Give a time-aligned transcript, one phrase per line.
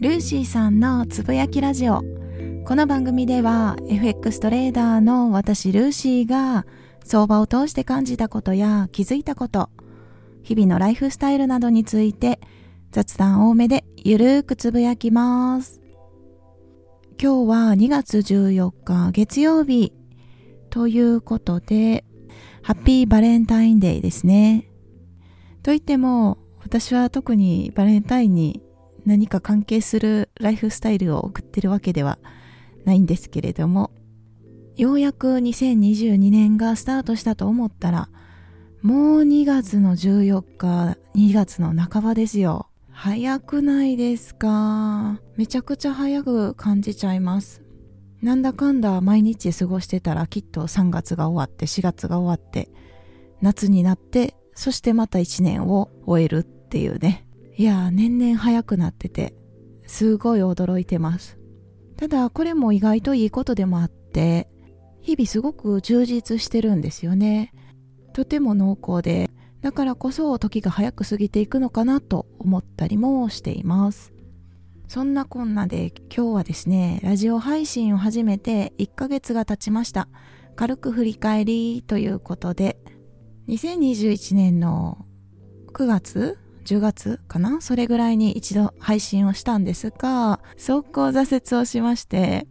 [0.00, 2.02] ルーシーさんのつぶやきラジオ。
[2.64, 6.64] この番組では FX トレーダーの私ルーシーが
[7.04, 9.68] 相場を通して感じたことや気づいたこと
[10.42, 12.40] 日々のライフスタイルなどについて
[12.92, 15.82] 雑談多めでゆるーくつぶやきます。
[17.22, 19.92] 今日は2月14日月曜日
[20.70, 22.06] ということで
[22.62, 24.70] ハッピーバレンタインデーですね。
[25.62, 28.62] といっても私は特にバレンタインに
[29.06, 32.18] 何か関係するライフスタイルを送ってるわけでは
[32.84, 33.90] ないんですけれども
[34.76, 38.08] ようやく2022年がスタートしたと思ったら
[38.82, 42.68] もう2月の14日2月の半ばですよ。
[42.90, 45.20] 早くないですか？
[45.36, 47.62] めちゃくちゃ早く感じちゃいます。
[48.22, 52.68] なんだかんだ毎日過ごしてたらきっと3月が終わって4月が終わって
[53.40, 57.26] 夏になってそしてまた1年を終えるっていうね。
[57.56, 59.34] いやー年々早くなってて
[59.86, 61.38] すごい驚いてます。
[61.96, 64.48] ただこれも意外といいことでもあって
[65.00, 67.52] 日々すごく充実してるんですよね。
[68.12, 69.30] とても濃厚で
[69.62, 74.12] だからこそ時が早く過ぎていくのかなと思ったりもしています。
[74.92, 80.08] そんなこんなで今日はですねラジオ配信を始めて1ヶ月が経ちました
[80.56, 82.76] 軽く振り返りということで
[83.46, 85.06] 2021年の
[85.74, 87.60] 9月10月かな？
[87.60, 92.48] それぐらいに一度配信をしたんですが、速攻挫折をしまして、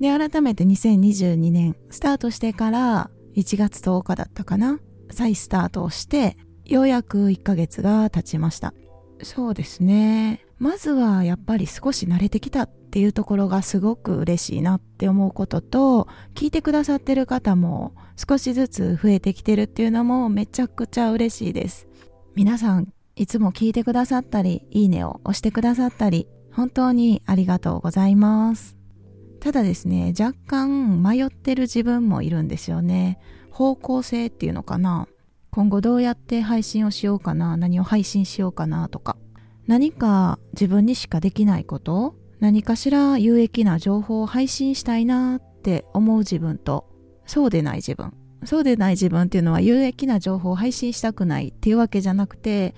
[0.00, 4.78] で、改めて2022年スタートしてから1月10日だったかな？
[5.10, 8.74] 再スタートをして、ようやく1ヶ月が経ちました。
[9.22, 10.44] そうですね。
[10.58, 21.86] まずはやっぱり少し慣れてきたっていうところがすごく嬉しいなって思うことと、聞いてくださってる方も少しずつ増えてきてるっていうのもめちゃくちゃ嬉しいです。
[22.34, 28.76] 皆さんいつも聞いてくださったり、いいねを押してくださったり、本当にありがとうございます。
[29.40, 33.18] ただですね、若干迷ってる自分もいるんですよね。
[33.50, 35.08] 方向性っていうのかな。
[35.50, 39.16] 今後どうやって配信をしようかな、何を配信しようかなとか。
[39.68, 46.86] 何か自分にしかできないこと何かしら有益な情報を配信したいなって思う自分と、
[47.26, 48.14] そうでない自分。
[48.44, 52.74] そうでない自分っていうのは有益な情報を配信したくないっていうわけじゃなくて、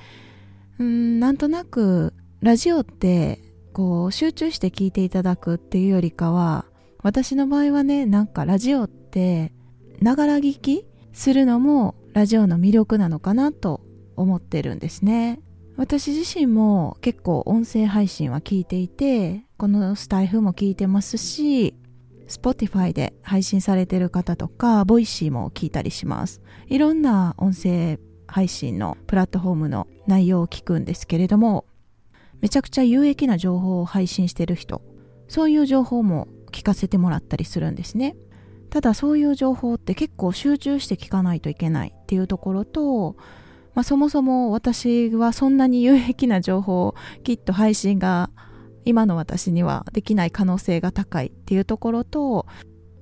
[0.78, 3.38] うんなんとなくラジオって
[3.72, 6.64] こう集中して聞いていただくっていうよりかは
[7.02, 9.52] 私の場合はねなんかラジオって
[10.00, 13.82] ながら聞きするのもラジオの魅力なのかなと
[14.16, 15.40] 思ってるんですね
[15.80, 21.74] 私自身も結構音声配信は聞いていてこのスタイフも聞いてますし
[22.28, 26.42] Spotify で配信されてる方とか、ボイシーも聞いたりします。
[26.68, 27.98] いろんな音声
[28.28, 31.64] 配信のプラットフォームの内容を聞くんですけれども、
[32.40, 34.82] めちゃくちゃ有益な情報を配信してる人、
[35.26, 38.14] そういう情報も聞かせてもらったりするんですね。
[38.68, 43.16] ただそういう情報って結構集中して聞かないといけないっていうところと、
[43.74, 48.30] まあ、そもそも私はそんなに有益な情報をきっと配信が
[48.84, 52.46] 今の私にはできない可能性が高いっていうところと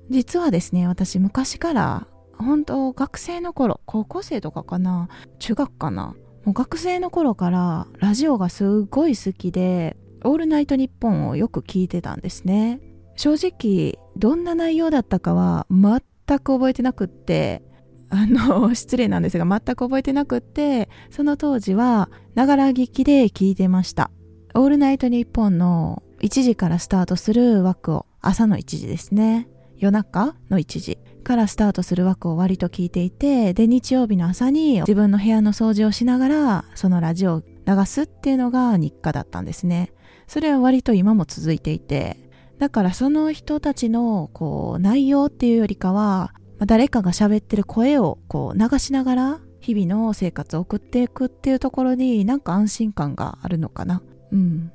[0.09, 5.09] 実はですね私昔から本当学生の頃高校生とかかな
[5.39, 6.15] 中学かな
[6.45, 12.79] もう学生の頃からラジオがすごい好きで「オールナイトニッポン」をよく聞いてたんですね。
[13.15, 16.01] 正直どんな内容だったかは全
[16.39, 17.61] く覚えてなくって
[18.09, 24.09] あの失礼なんですが全く覚えてなくってその当時はながら聞きで聞いてました
[24.55, 29.47] 「オールナイトニッポン」の1時からスタートする枠を朝の1時ですね
[29.79, 39.93] 夜中の1時からスタートする枠を割と聞いていて、で、日曜日の朝に自分の部屋の掃除をしながら、そのラジオを流すっていうのが日課だったんですね。
[40.27, 42.17] それは割と今も続いていて、
[42.57, 54.01] だからその人たちの、こう、内容っていうよりかは、まあ、誰かが喋ってる声をこう流しながら日々の生活を送っていくっていうところになんか安心感があるのかな。
[54.31, 54.71] うん。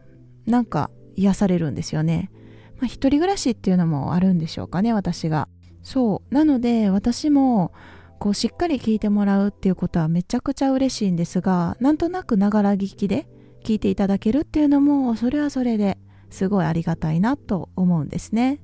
[0.47, 2.31] なんか癒されるんですよね。
[2.77, 5.49] まあ、一人暮らしっていうのもあるんでしょうかね、私が。
[5.85, 7.73] そうなので私も
[8.19, 13.29] こうしっかり聞いてもらうっていうことはめちゃくちゃ嬉しいんですがなんとなくながら聞きで
[13.63, 15.99] 聞いていただけるっていうのもそれはそれで
[16.31, 18.61] すごいありがたいなと思うんですね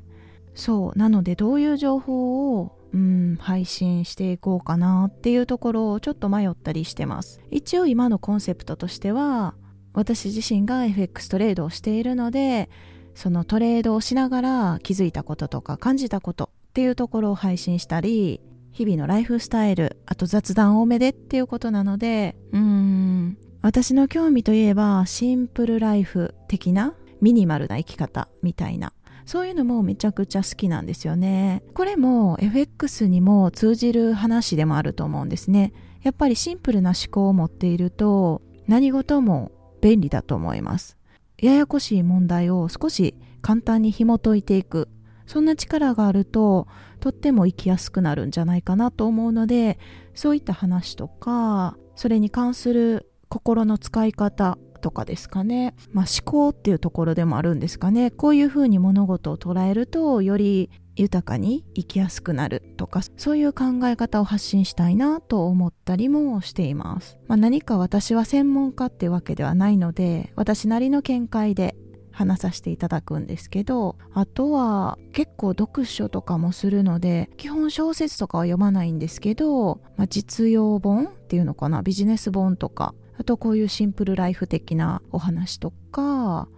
[0.55, 7.40] そうなのでどういう情報をうん配信していこうかなっていうところをちょっと迷ったりしてます。
[7.50, 9.54] 一応今のコンセプトとしては
[9.92, 12.69] 私自身が FX トレードをしているので
[13.14, 18.40] そのトレードをしながら気づいたこととか感じたことっていうところを配信したり
[18.72, 28.92] 日々のライフスタイル、あと雑談多めでっていうことなので、うん、私の興味といえばシンプルライフ的なミニマルな生き方みたいな
[29.30, 31.62] そういうのもめちゃくちゃ好きなんですよね。
[31.74, 35.72] これも FX にも通じる話でもあると思うんですね。
[36.02, 40.96] やっぱりシンプルな思考を持っていると何事も便利だと思います。
[41.38, 44.88] ややこしい問題を少し簡単に紐解いていく。
[45.26, 46.66] そんな力があると
[46.98, 49.78] とっても生きやすくなるんじゃないかなと思うので
[50.12, 58.10] そういった話とかそれに関する心の使い方とかですかね、まあ、思考っていうところでもあるんですかね。
[58.10, 71.74] こういうふうに物事を捉えるとより豊かに生きやすくなるとかそういう考え方を発信したいなと思ったりもしています、まあ、何か私は専門家ってわけではないので私なりの見解で
[72.12, 81.82] 話させていただくんですけどあとは結構読書とかもするので基本小説とかは読まないんですけど、まあ、実用本っていうのかな。
[81.82, 86.49] ビジネス本とかあとこういうシンプルライフ的なお話とか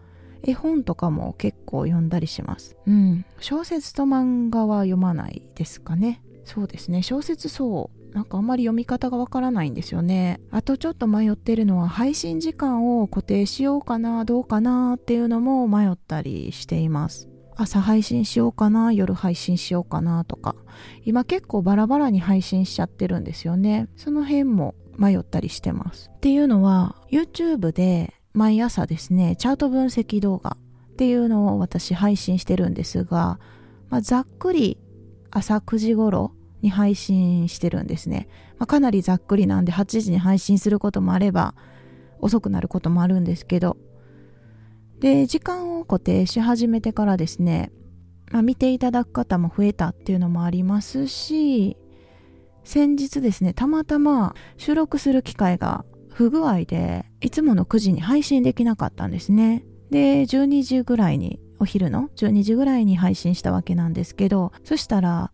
[0.45, 2.77] 絵本とかも結構読んだりします。
[2.87, 3.25] うん。
[3.41, 6.23] 小説と漫画は読まないですかね。
[6.45, 7.03] そうですね。
[7.03, 8.15] 小説そう。
[8.15, 10.41] なんかあんまり読み方がわからないんですよね。
[10.53, 17.29] あとちょっと迷ってるのは配信時間を固定しようかな、どうかなっていうのも迷ったりしています。
[17.57, 20.55] 朝配信しようかな、夜配信しようかなとか。
[21.05, 23.89] 今結構バラバラに配信しちゃってるんですよね。
[23.97, 26.11] その辺も迷ったりしてます。
[26.15, 30.57] っていうのは YouTube で毎朝ですね、チャート分析動画
[30.93, 33.39] っていうのを私配信してるんですが、
[33.91, 34.79] まあ、ざっくり
[35.31, 38.29] 朝9時頃に配信してるんですね。
[38.59, 41.55] まあ、かなりざっくりなんで8時に配信することもあれば
[42.21, 43.77] 遅くなることもあるんですけど。
[45.01, 47.73] で、時間を固定し始めてからですね、
[48.31, 51.77] まあ、見ていただく方も増えたっていうのもありますし、
[52.65, 59.65] 先日ですね、たまたま収録する機会が不具合で、いつもの9時に配信できなかったんですね。
[59.91, 65.33] で、12時ぐらいに、お昼の12時ぐらいに配信したわけなんですけど、そしたら、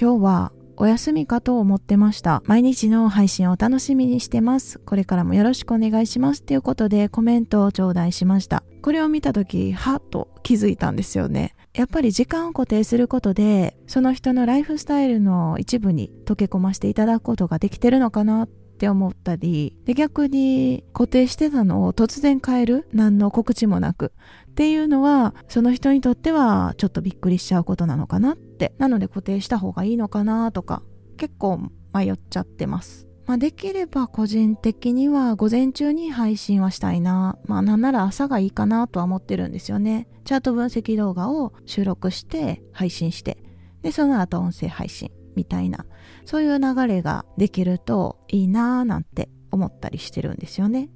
[0.00, 2.42] 今日はお休みかと思ってました。
[2.46, 4.78] 毎日の配信を楽しみにしてます。
[4.80, 6.42] これからもよろしくお願いします。
[6.42, 8.64] ということでコメントを頂戴しました。
[8.82, 11.54] これを見た時、はっと気づいたんですよね。
[11.74, 24.12] やっぱり時間を固定することで、その人のライフスタイルの一部に溶け込ませていただくことができてるのかなって思ったり、で逆に固定してたのを突然変える何の告知もなく
[24.50, 28.74] っていうのは、その人にとってはちょっとびっくりしちゃうことなのかなって。
[28.76, 30.82] なので固定した方がいいのかなとか、
[31.16, 33.08] 結構迷っちゃってます。
[33.26, 37.38] まあ、できれば個人的には午前中に配信はしたいな。
[37.44, 40.08] まあなんなら朝がいいかなとは思ってるんですよね。
[40.24, 43.38] チャート分析動画を収録して配信して、
[43.82, 45.86] で、その後音声配信みたいな、
[46.24, 50.90] そういう流れができるといいなぁなんて思ったりしてるんですよね。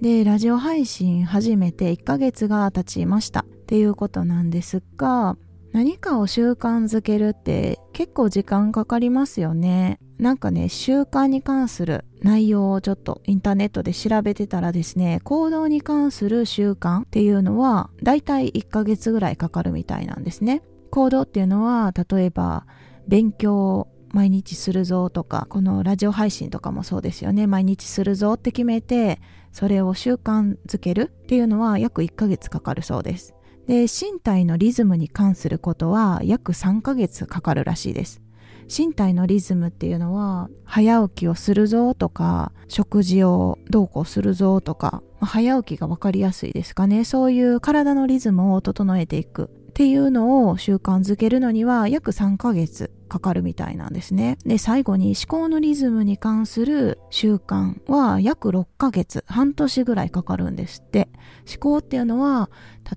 [0.00, 5.36] で、ラジオ配信始めて1ヶ月が経ちましたっていうことなんですが、
[5.72, 9.98] 何かを習慣づけるって結構時間かかりますよね。
[10.18, 20.62] なんかね、習慣に関する内容をちょっとインターネットで調べてたらですね、行動に関する習慣っていうのはだいたい1ヶ月ぐらいかかるみたいなんですね。
[20.90, 22.66] 行動っていうのは例えば
[23.06, 27.46] 勉強毎日するぞとか、このラジオ配信とかもそうですよね。
[27.46, 29.20] 毎日するぞって決めて、
[29.52, 33.34] それを習慣づけるっていうのは約1ヶ月かかるそうです。
[33.70, 38.20] で、身体のリズムに関することは約3ヶ月かかるらしいです。
[38.66, 47.04] 身体のリズムっていうのは、早起きをするぞとか、食事をどうこうするぞとか、ま、早起きが分かりやすいですかね。
[47.04, 54.36] そういう体のリズムを整えていくっていうのを習慣づけるのには約3ヶ月かかるみたいなんですね。
[54.44, 61.08] で、最後に思考のリズムに関する習慣は約6ヶ月、半年ぐらいかかるんですって。
[61.48, 62.50] 思考っていうのは、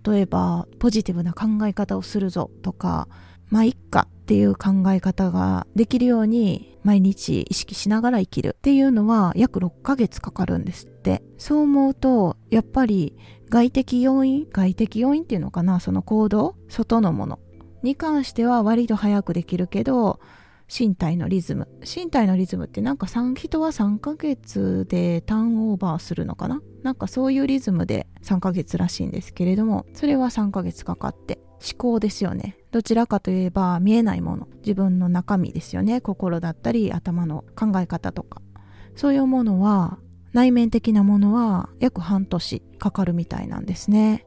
[0.03, 3.07] 例えばポジティブな考え方をするぞとか、
[3.49, 11.23] まあ、いっかっていう考え方ができるように毎日意識しながら生きるっていうのは約6ヶ月かかるんですって。
[11.37, 13.15] そう思うと、やっぱり
[13.49, 17.39] 外的要因、外的要因っていうのかな、その行動、外のもの
[17.83, 20.19] に関しては割と早くできるけど、
[20.67, 21.67] 身体のリズム。
[21.81, 26.61] 身体のリズムってなんか人は3ヶ月でターンオーバーするのかな？
[26.81, 32.57] なんかそういうリズムで3ヶ月らしいんですけれども、それは3ヶ月かかって、思考ですよね。
[32.71, 34.47] どちらかといえば見えないもの。
[34.57, 36.01] 自分の中身ですよね。
[36.01, 38.41] 心だったり頭の考え方とか。
[38.95, 39.99] そういうものは、
[40.33, 44.25] 内面的なものは約半年かかるみたいなんですね。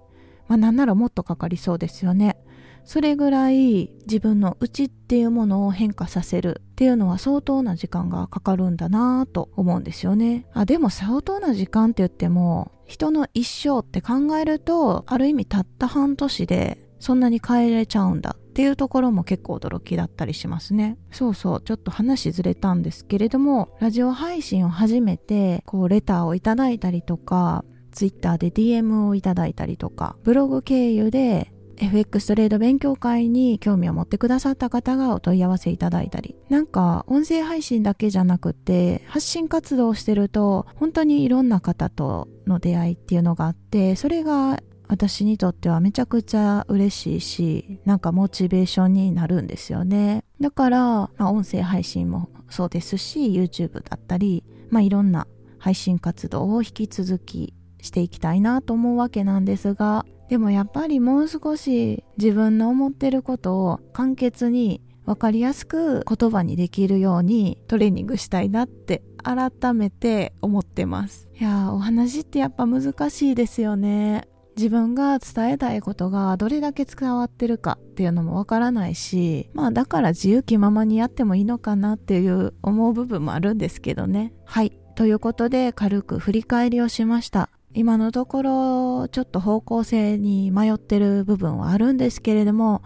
[0.49, 2.39] まあなんならもっとかかりそうですよね。
[2.87, 10.47] それぐらい自分の内っていうものを変化させるっていうのは相当な時間がかかるんだなぁと思うんですよね。
[10.55, 20.97] あ、でも相当な時間って言っても人の一生って考えるとある意味たった半年でそんなに変えれちゃうんだっていうところも結構驚きだったりしますね。
[21.11, 50.23] そうそう、ちょっと話ずれたんですけれども、ラジオ配信を始めて、こうレターをいただいたりとか、ツイッターで DM をいただいたりとか、ブログ経由で FX トレード勉強会に興味を持ってくださった方がお問い合わせいただいたり、なんか音声配信だけじゃなくて発信活動をしてると本当にいろんな方との出会いっていうのがあって、それが私にとってはめちゃくちゃ嬉しいし、なんかモチベーションになるんですよね。
[50.41, 55.27] だから、まあ、音声配信もそうですし、YouTube だったり、まあいろんな
[55.59, 71.29] 配信活動を引き続きしていきたいなと思うわけなんですが、でもやっぱりもう少し自分の思ってることを簡潔に分かりやすく言葉にできるようにトレーニングしたいなって改めて思ってます。
[71.39, 74.29] いやお話ってやっぱ難しいですよね。
[74.57, 84.33] 自分が伝えたいことがどれだけ伝わってるかっていうのもわからないし、まあだから自由気ままにやってもいいのかなっていう思う部分もあるんですけどね。
[84.45, 84.73] はい。
[84.97, 87.51] ということで軽く振り返りをしました。
[87.77, 92.83] 今のところちょっと方向性に迷ってる部分はあるんですけれども、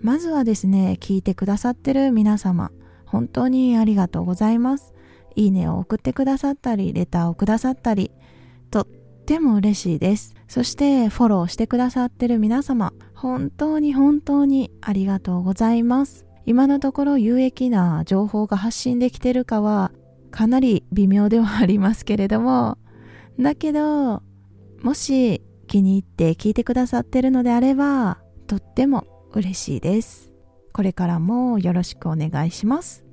[0.00, 2.72] まずはですね、聞いてくださってる皆様、
[3.06, 4.92] 本当にありがとうございます。
[5.36, 8.10] いいねを送ってくださったり、レターをくださったり、
[8.72, 8.86] とっ
[9.24, 10.34] ても嬉しいです。
[10.48, 16.26] そしてフォローしてくださってる皆様、本当に本当にありがとうございます。
[16.44, 19.92] 今のところ有益な情報が発信できてるかは
[20.32, 22.78] かなり微妙ではありますけれども、
[23.38, 24.22] だけど、
[24.82, 30.32] もし気に入って聞いてくださってるのであれば、とっても嬉しいです。
[30.72, 33.04] これからもよろしくお願いします。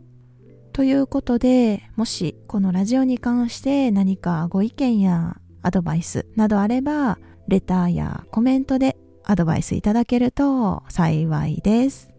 [0.74, 12.14] ということで、もしこのラジオに関して何かご意見やアドバイスなどあれば、レターやコメントでアドバイスいただけると幸いです。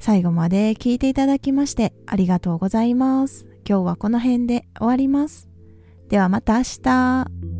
[0.00, 3.46] 最後まで聞いていただきましてありがとうございます。
[3.68, 5.47] 今日はこの辺で終わります。
[6.08, 7.57] ではまた明日。